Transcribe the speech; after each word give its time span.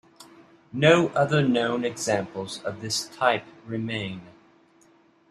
No 0.73 1.09
other 1.09 1.47
known 1.47 1.85
examples 1.85 2.59
of 2.63 2.81
this 2.81 3.07
type 3.07 3.43
remain. 3.67 4.21